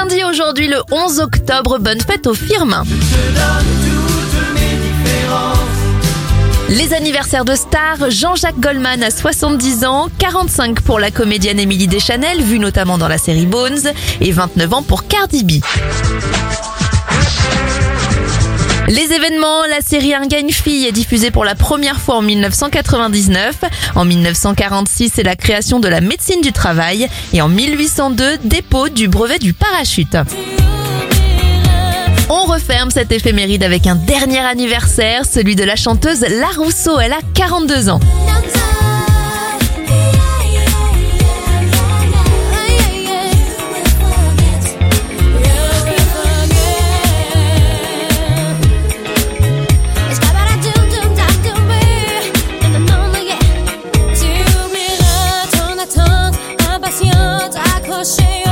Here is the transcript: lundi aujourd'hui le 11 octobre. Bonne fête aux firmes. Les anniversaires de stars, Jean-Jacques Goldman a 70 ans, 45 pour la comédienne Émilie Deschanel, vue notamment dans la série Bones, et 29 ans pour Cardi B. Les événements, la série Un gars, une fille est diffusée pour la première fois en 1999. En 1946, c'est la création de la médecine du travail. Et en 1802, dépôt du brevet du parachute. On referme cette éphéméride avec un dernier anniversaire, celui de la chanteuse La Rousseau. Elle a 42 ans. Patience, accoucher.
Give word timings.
lundi 0.00 0.24
aujourd'hui 0.24 0.68
le 0.68 0.82
11 0.90 1.20
octobre. 1.20 1.78
Bonne 1.78 2.00
fête 2.00 2.26
aux 2.26 2.34
firmes. 2.34 2.84
Les 6.68 6.94
anniversaires 6.94 7.44
de 7.44 7.54
stars, 7.54 8.10
Jean-Jacques 8.10 8.60
Goldman 8.60 9.02
a 9.02 9.10
70 9.10 9.84
ans, 9.84 10.08
45 10.18 10.80
pour 10.80 11.00
la 11.00 11.10
comédienne 11.10 11.58
Émilie 11.58 11.88
Deschanel, 11.88 12.40
vue 12.42 12.58
notamment 12.58 12.96
dans 12.96 13.08
la 13.08 13.18
série 13.18 13.46
Bones, 13.46 13.92
et 14.20 14.30
29 14.30 14.72
ans 14.72 14.82
pour 14.82 15.06
Cardi 15.06 15.44
B. 15.44 15.62
Les 18.90 19.12
événements, 19.12 19.64
la 19.66 19.82
série 19.82 20.14
Un 20.14 20.26
gars, 20.26 20.40
une 20.40 20.50
fille 20.50 20.84
est 20.84 20.90
diffusée 20.90 21.30
pour 21.30 21.44
la 21.44 21.54
première 21.54 22.00
fois 22.00 22.16
en 22.16 22.22
1999. 22.22 23.54
En 23.94 24.04
1946, 24.04 25.12
c'est 25.14 25.22
la 25.22 25.36
création 25.36 25.78
de 25.78 25.86
la 25.86 26.00
médecine 26.00 26.40
du 26.40 26.50
travail. 26.50 27.08
Et 27.32 27.40
en 27.40 27.48
1802, 27.48 28.38
dépôt 28.42 28.88
du 28.88 29.06
brevet 29.06 29.38
du 29.38 29.52
parachute. 29.52 30.16
On 32.28 32.46
referme 32.46 32.90
cette 32.90 33.12
éphéméride 33.12 33.62
avec 33.62 33.86
un 33.86 33.94
dernier 33.94 34.40
anniversaire, 34.40 35.24
celui 35.24 35.54
de 35.54 35.62
la 35.62 35.76
chanteuse 35.76 36.22
La 36.22 36.48
Rousseau. 36.48 36.98
Elle 36.98 37.12
a 37.12 37.20
42 37.34 37.90
ans. 37.90 38.00
Patience, 56.80 57.56
accoucher. 57.56 58.49